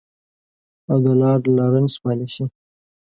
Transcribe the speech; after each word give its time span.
او 0.89 0.97
د 1.03 1.05
لارډ 1.21 1.43
لارنس 1.57 1.93
پالیسي. 2.03 2.45